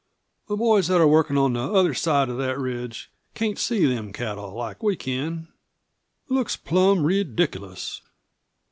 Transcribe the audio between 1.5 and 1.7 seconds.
the